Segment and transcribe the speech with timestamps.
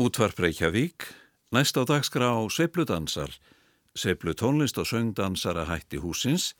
[0.00, 1.04] Útvarp Reykjavík,
[1.52, 3.28] næst á dagskrá Sveipludansar,
[3.94, 6.54] Sveiplu tónlist og söngdansara hætti húsins.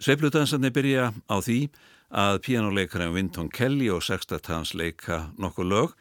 [0.00, 1.68] Sveipludansarnir byrja á því
[2.08, 5.92] að pianoleikarinn Vinton Kelly og sextatans leika nokkuð lög,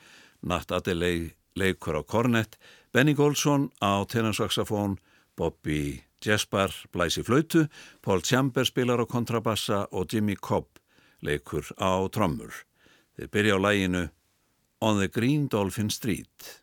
[0.47, 2.55] Nat Adelaide leikur á kornett,
[2.93, 4.99] Benny Goldsson á tenansaxofón,
[5.35, 7.67] Bobby Jesper blæsi flautu,
[8.01, 10.79] Paul Chamber spilar á kontrabassa og Jimmy Cobb
[11.19, 12.63] leikur á trommur.
[13.19, 14.09] Þeir byrja á læginu
[14.83, 16.62] On the Green Dolphin Street.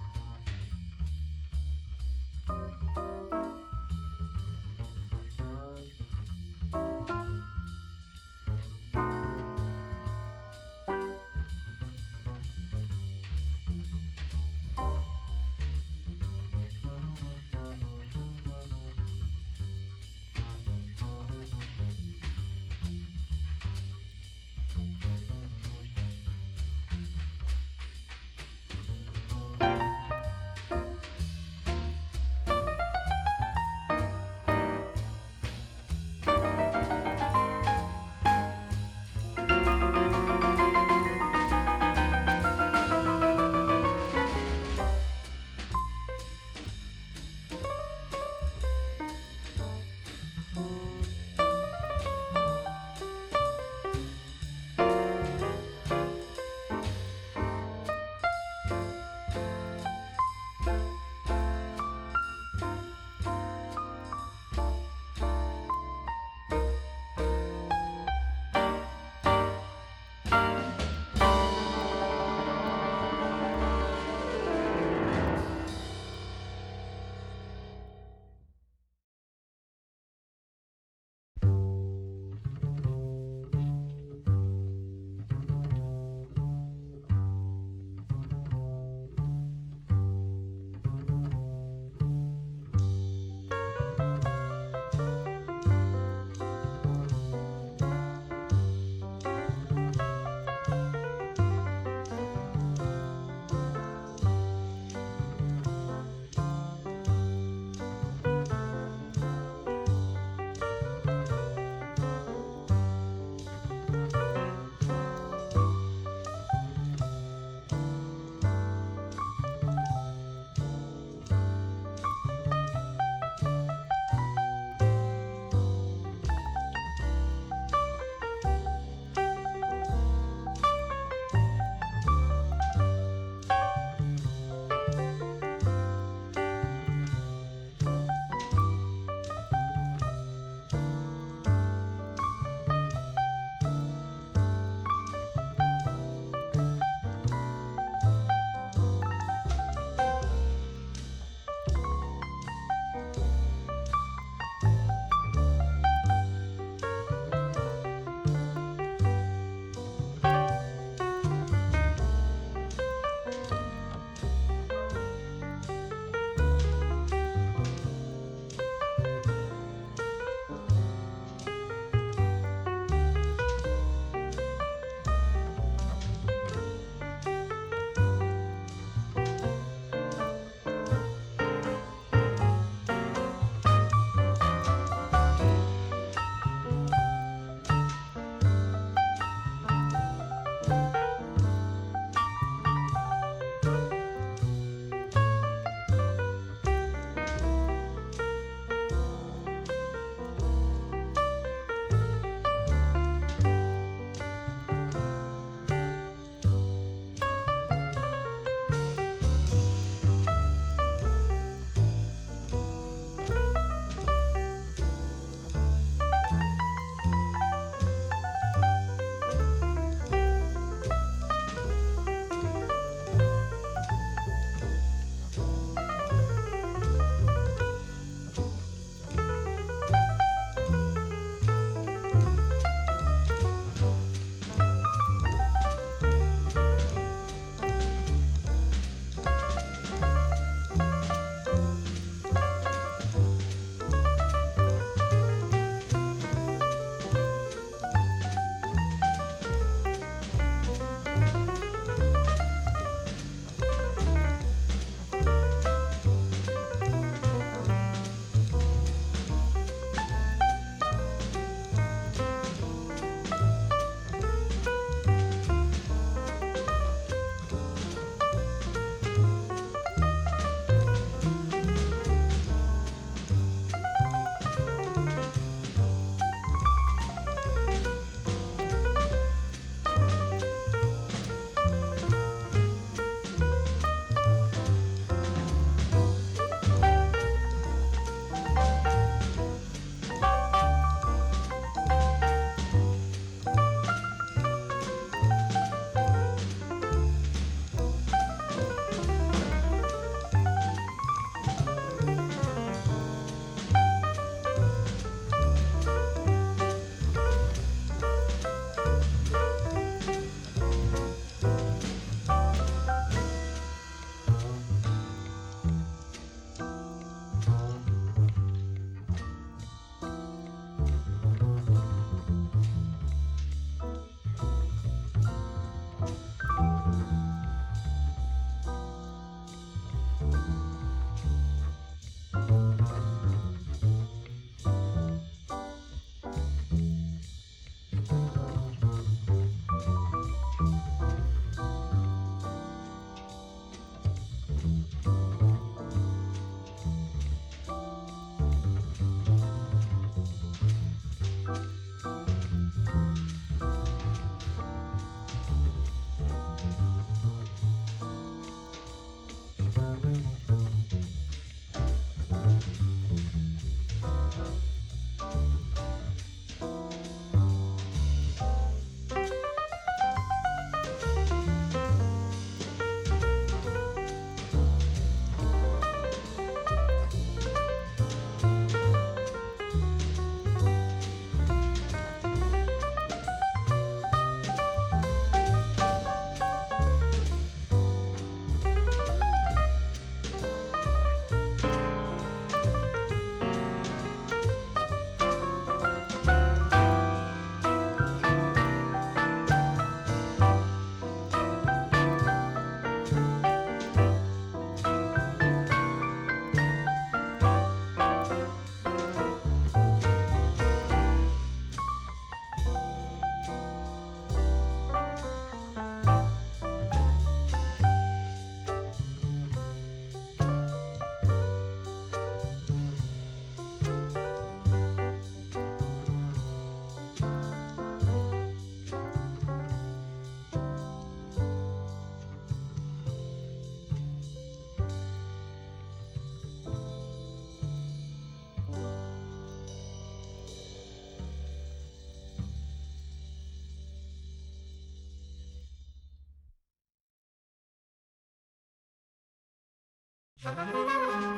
[450.55, 451.30] Thank you.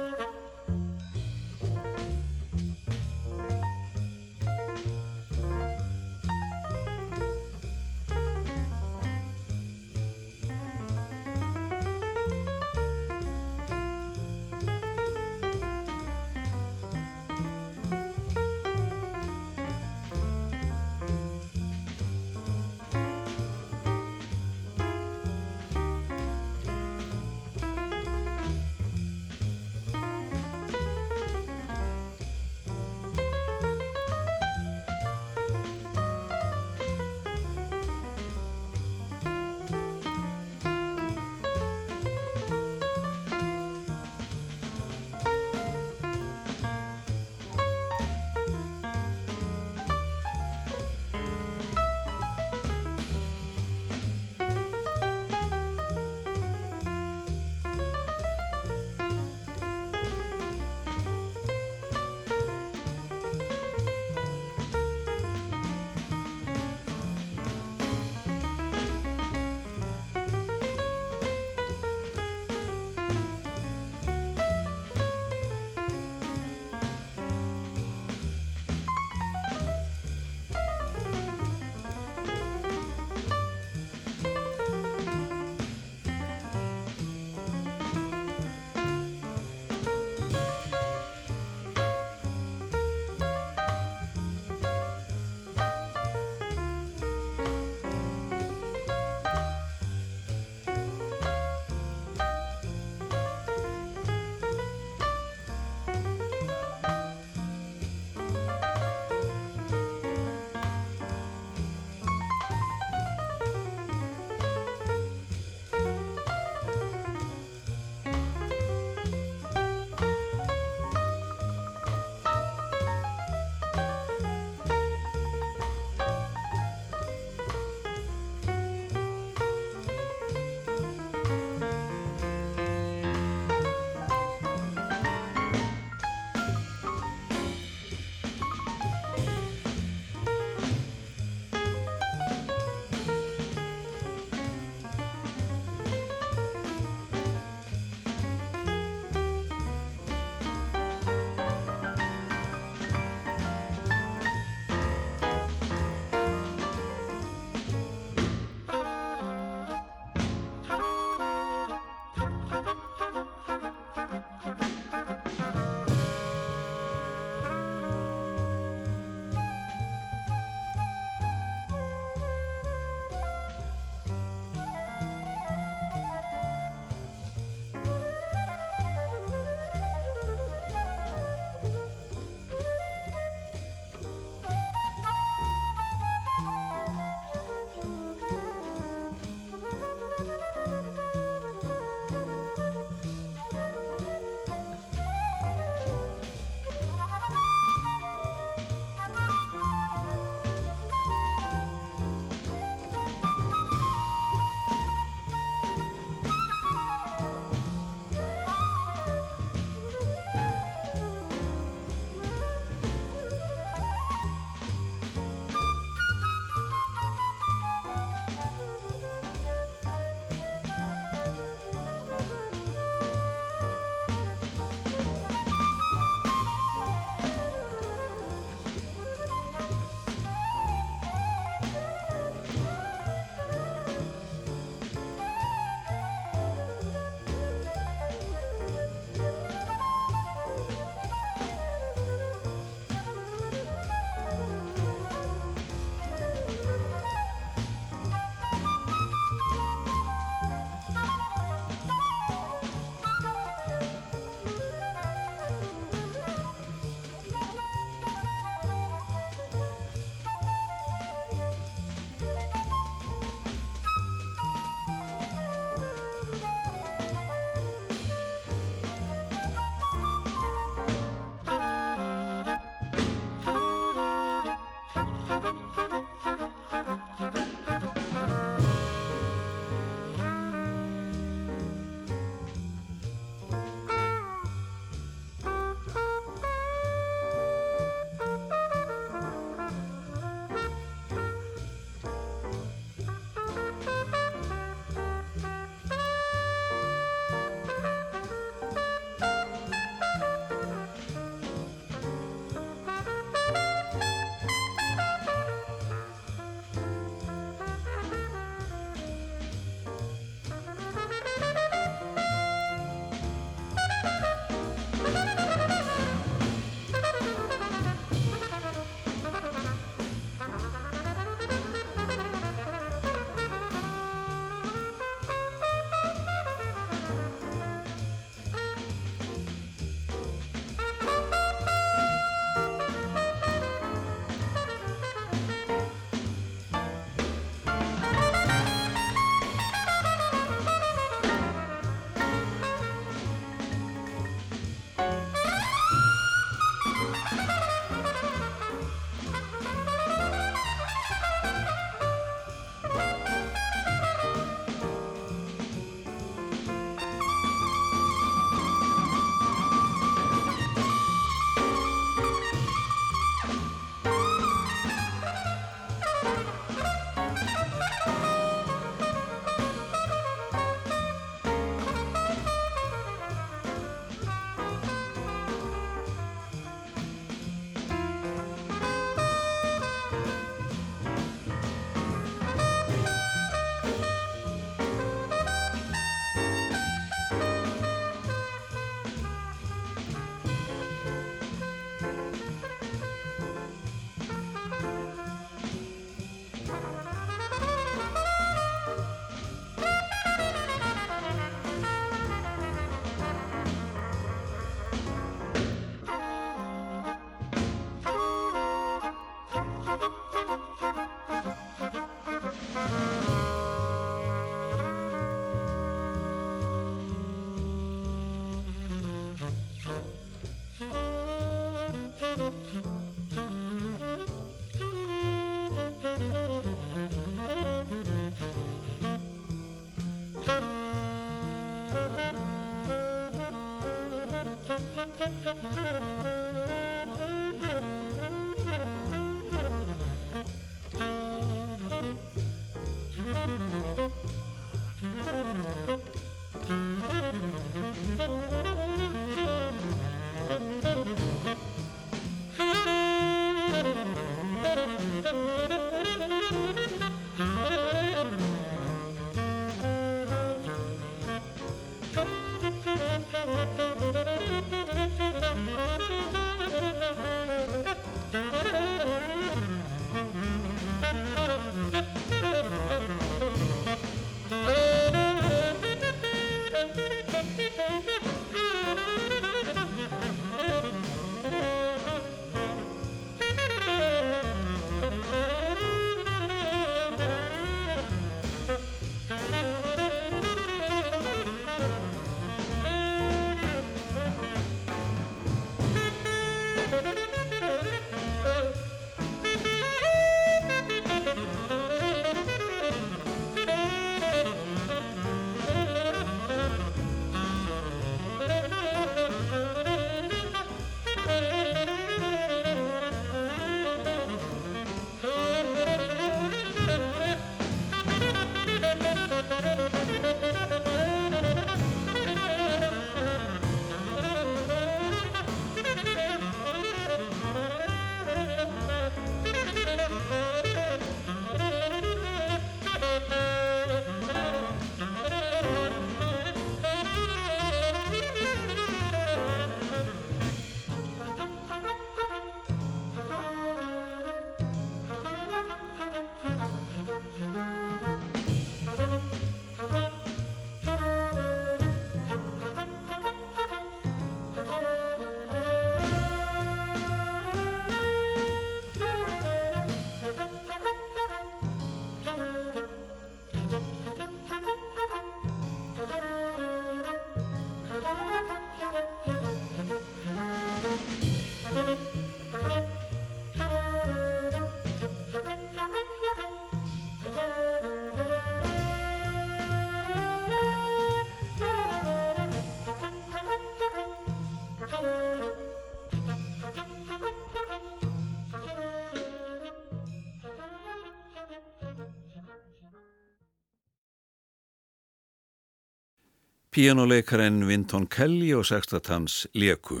[596.74, 600.00] Pianoleikaren Vinton Kelly og sextatans Leku.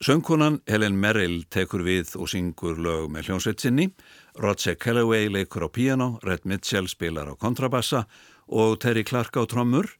[0.00, 3.90] Söngkonan Helen Merrill tekur við og syngur lög með hljómsveitsinni,
[4.40, 8.06] Roger Callaway leikur á piano, Red Mitchell spilar á kontrabassa
[8.48, 9.90] og Terry Clark á trommur.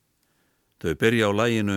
[0.80, 1.76] Þau byrja á læginu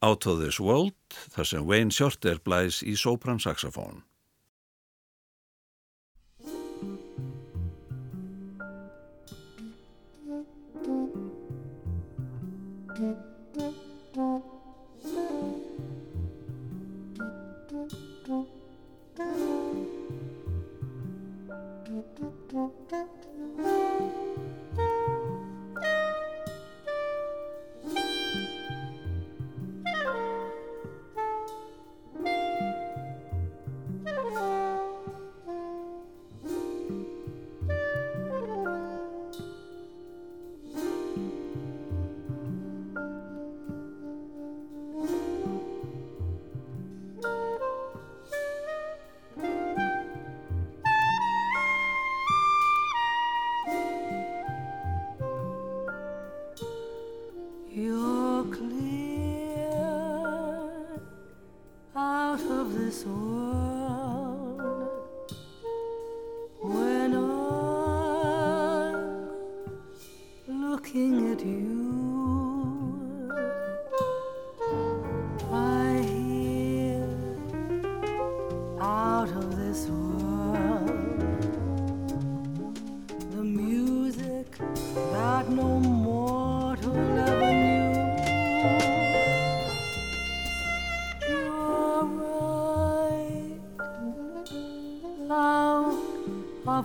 [0.00, 0.96] Out of this World
[1.36, 4.00] þar sem Wayne Shorter blæs í sopransaxofón.
[4.00, 4.11] more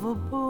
[0.07, 0.46] enchanted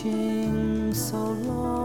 [0.00, 1.77] 情所乱。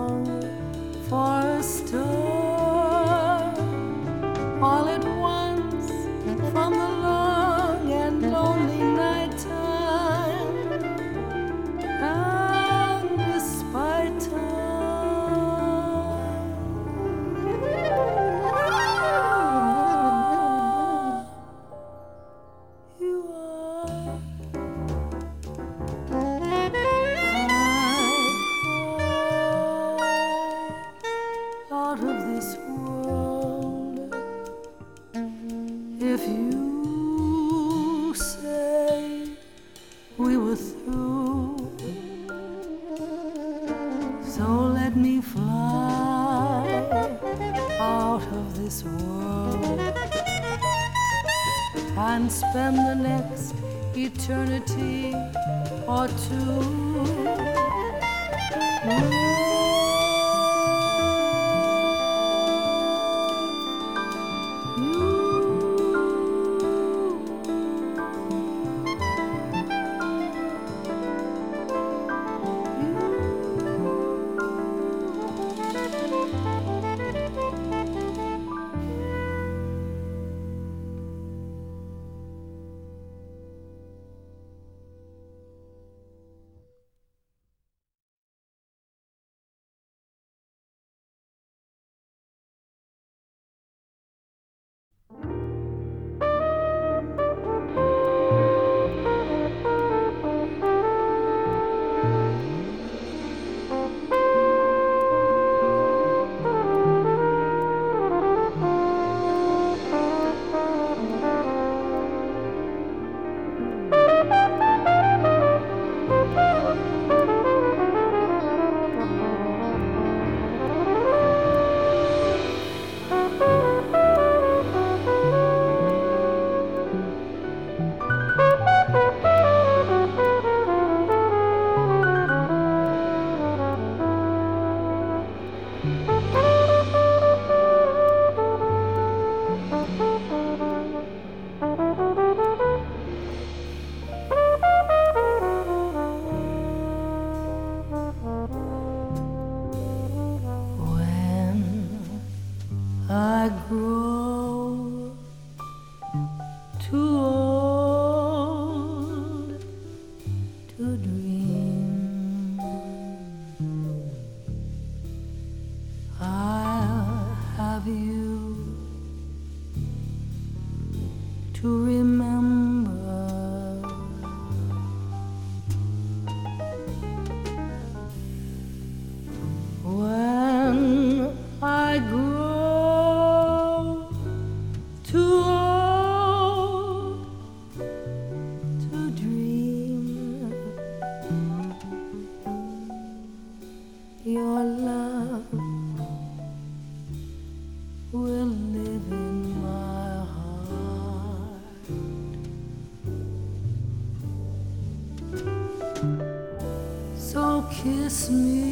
[208.24, 208.63] Kiss me,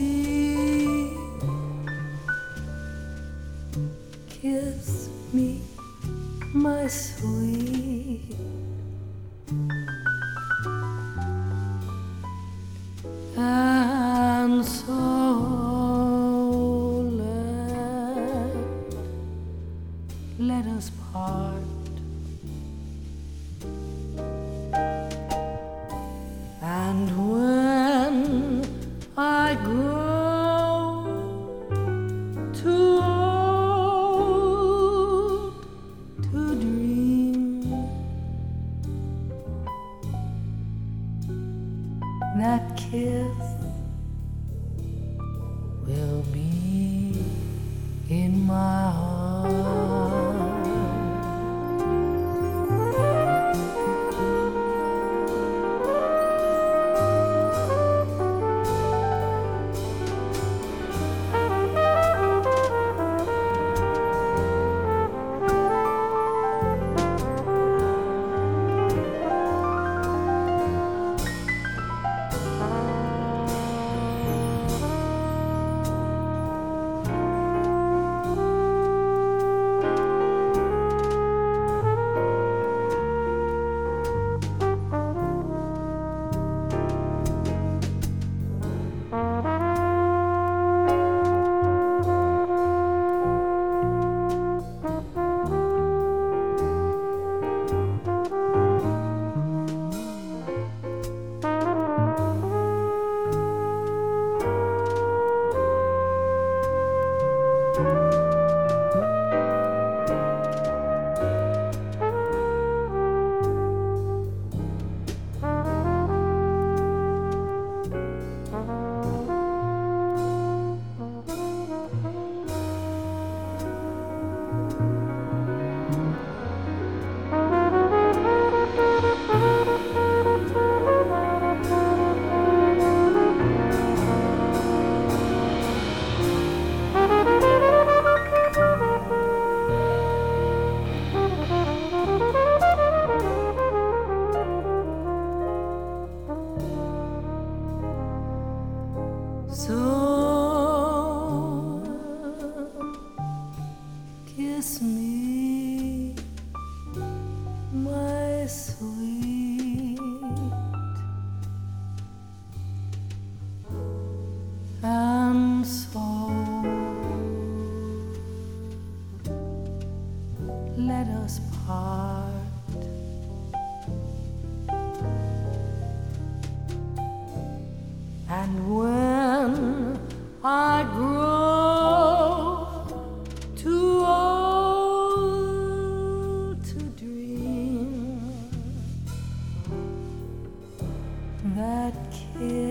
[192.35, 192.70] that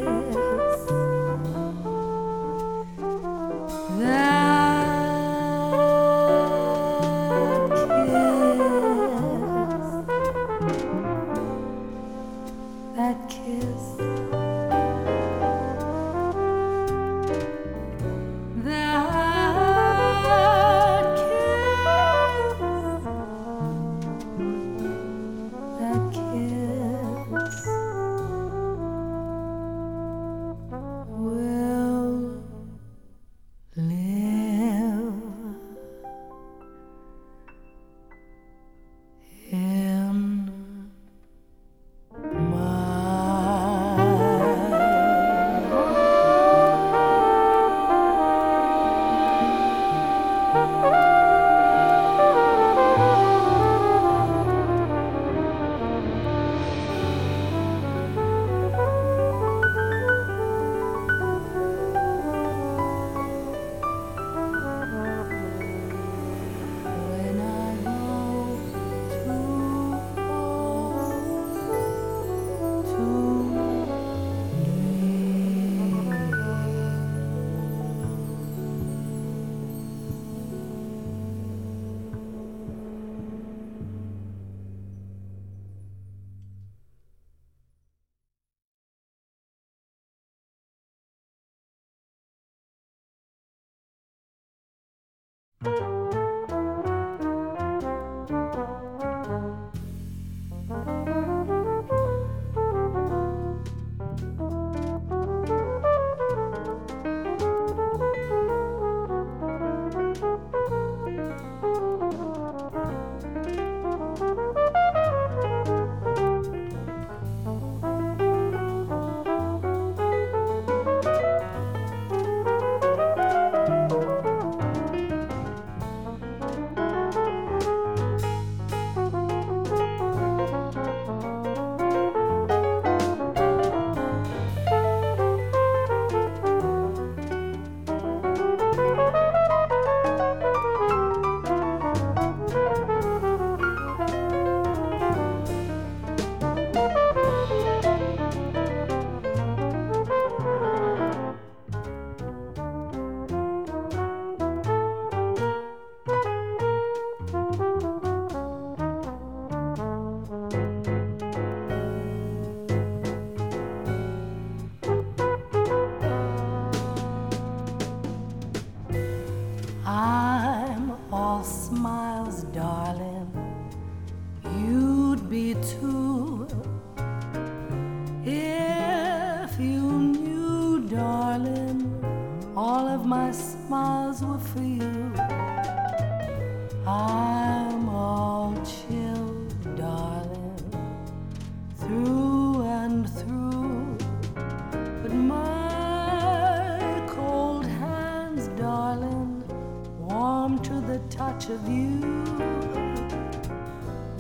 [201.49, 202.01] of you.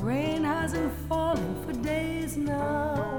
[0.00, 3.18] Rain hasn't fallen for days now,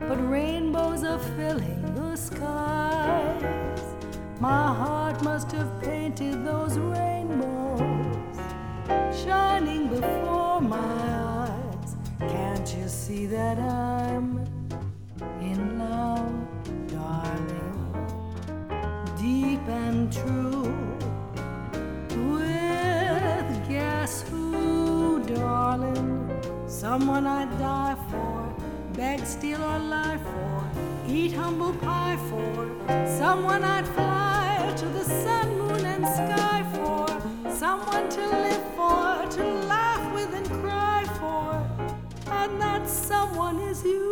[0.00, 3.82] but rainbows are filling the skies.
[4.40, 8.36] My heart must have painted those rainbows,
[9.22, 11.96] shining before my eyes.
[12.18, 14.44] Can't you see that I'm
[15.40, 16.32] in love,
[16.88, 17.94] darling?
[19.18, 20.49] Deep and true
[26.80, 28.54] Someone I'd die for,
[28.94, 33.06] beg, steal, or lie for, eat humble pie for.
[33.06, 37.52] Someone I'd fly to the sun, moon, and sky for.
[37.52, 41.92] Someone to live for, to laugh with and cry for.
[42.32, 44.09] And that someone is you.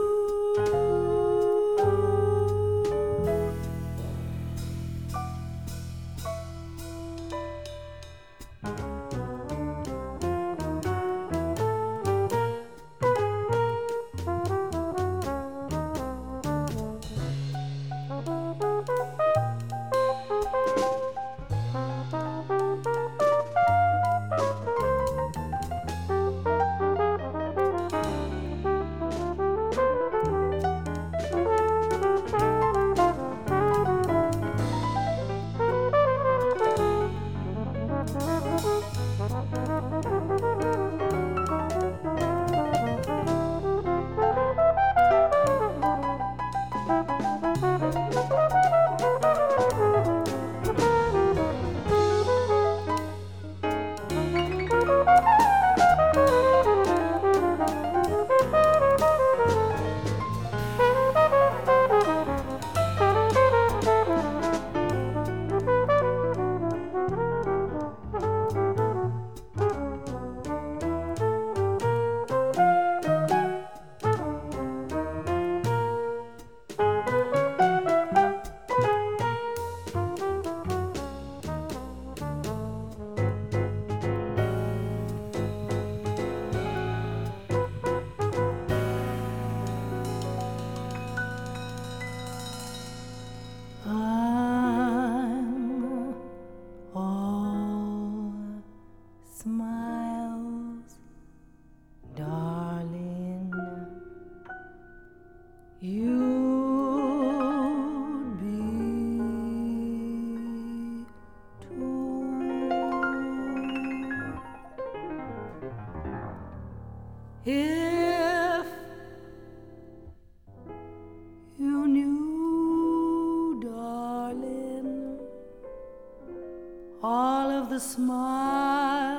[127.78, 129.14] the smiles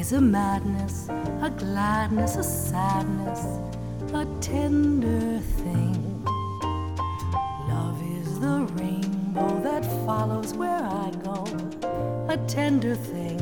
[0.07, 1.09] is a madness,
[1.42, 3.40] a gladness, a sadness,
[4.14, 6.24] a tender thing.
[7.66, 11.44] Love is the rainbow that follows where I go,
[12.28, 13.40] a tender thing,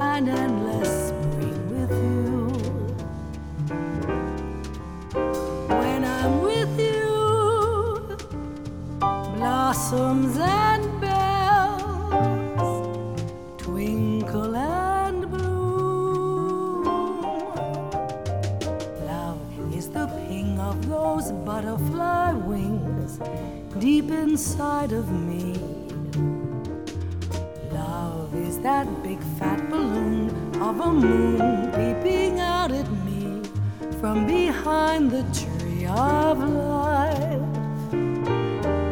[0.00, 1.13] an endless.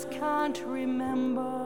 [0.00, 1.59] just can't remember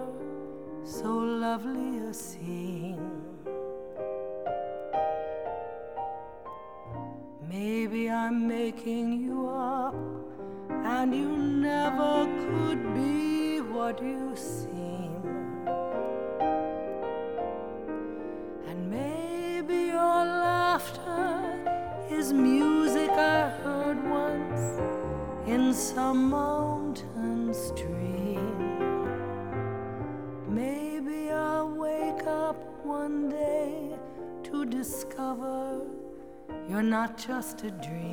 [37.16, 38.03] just a dream.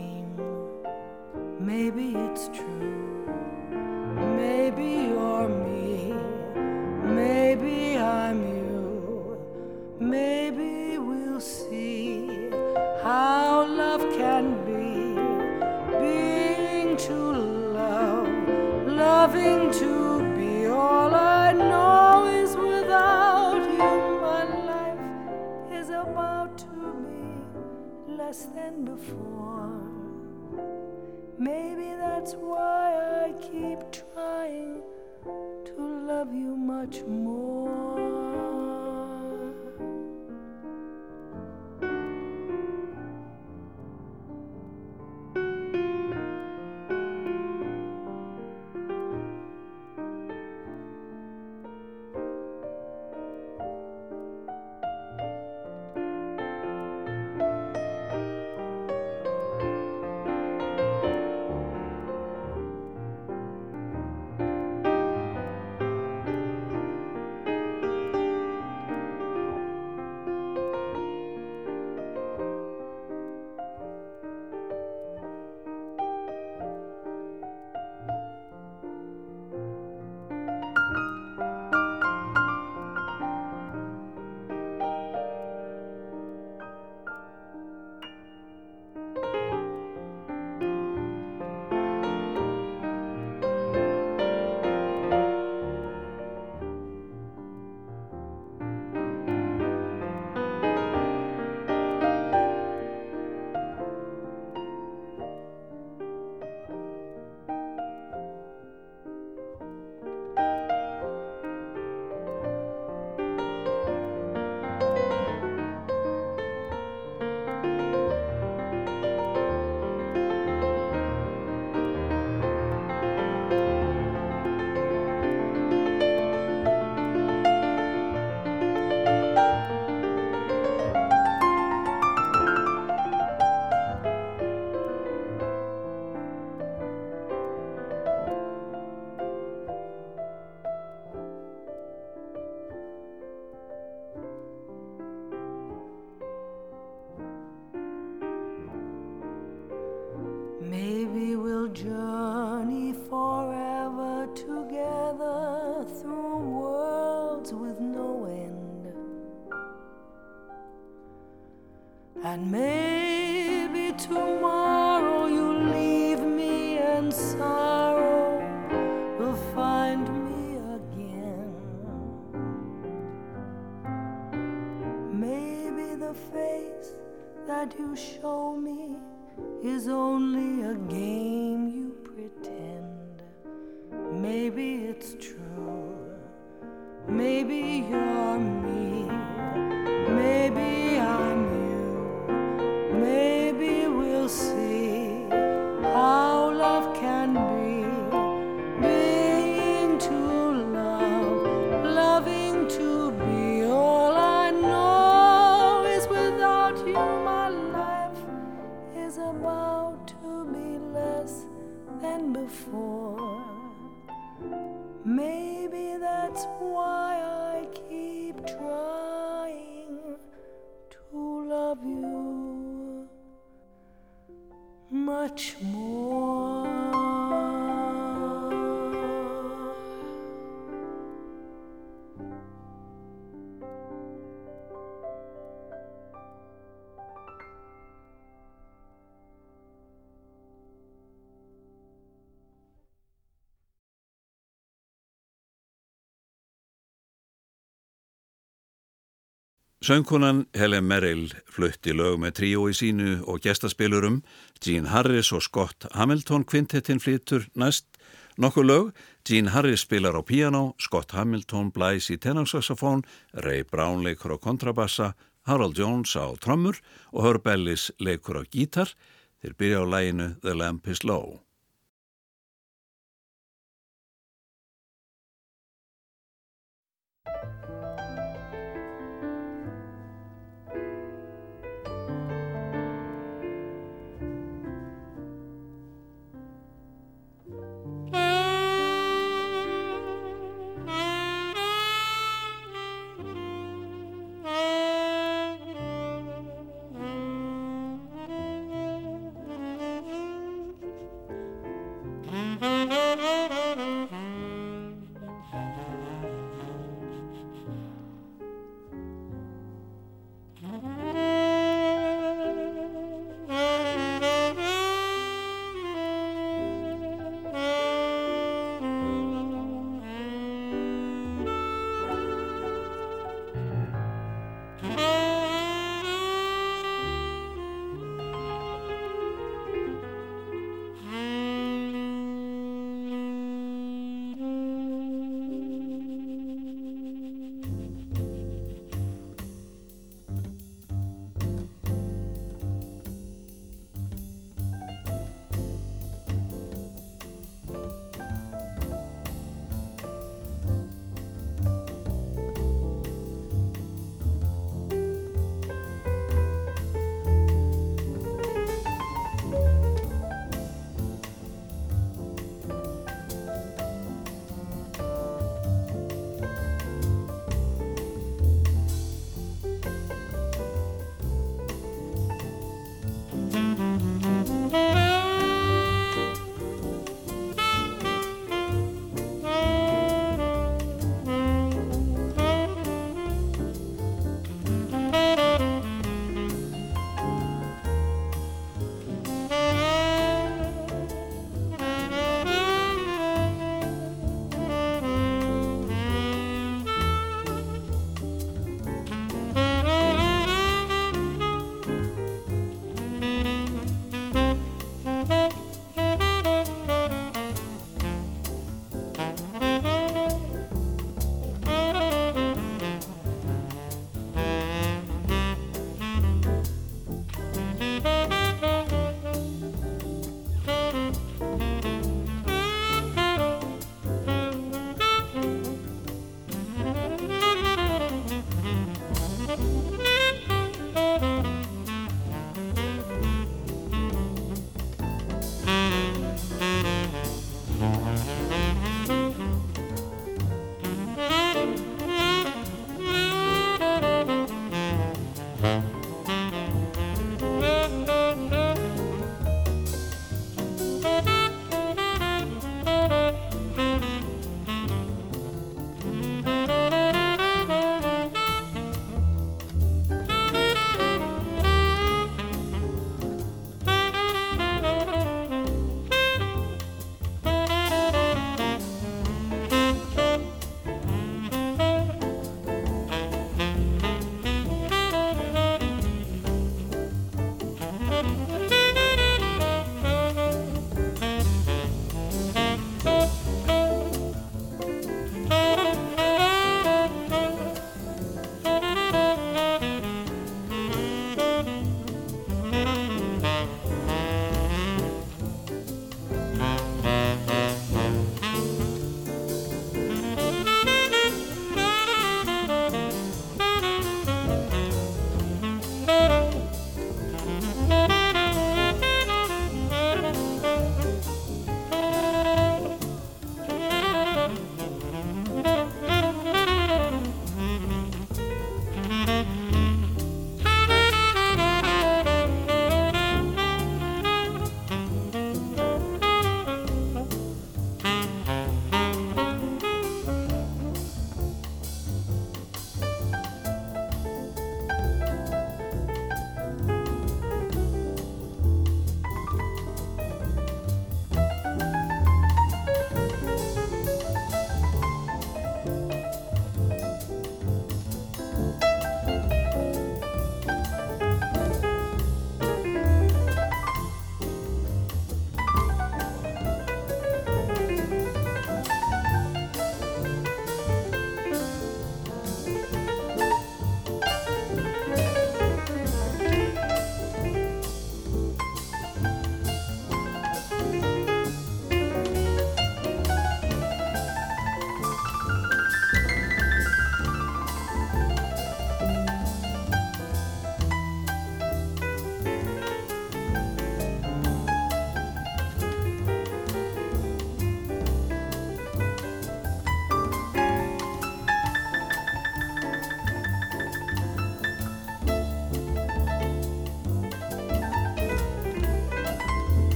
[249.82, 254.20] Söngkonan Helen Merrill flutti lög með tríói sínu og gestaspilurum,
[254.62, 256.46] Gene Harris og Scott Hamilton.
[256.46, 257.98] Kvintettin flyttur næst
[258.38, 258.92] nokkuð lög,
[259.26, 263.02] Gene Harris spilar á piano, Scott Hamilton blæs í tenarsaxofón,
[263.34, 265.16] Ray Brown leikur á kontrabassa,
[265.50, 266.78] Harold Jones á trommur
[267.10, 268.94] og Herb Ellis leikur á gítar,
[269.42, 271.42] þeir byrja á læginu The Lamp is Low.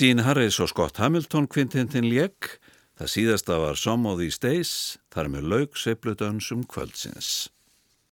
[0.00, 2.54] Gene Harris og Scott Hamilton kvintintin lék,
[2.96, 4.70] það síðasta var Some of These Days,
[5.12, 7.39] þar með laug seifludönsum kvöldsins.